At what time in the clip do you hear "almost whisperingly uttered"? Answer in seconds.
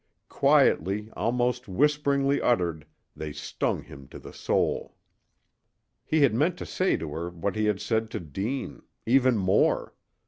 1.13-2.87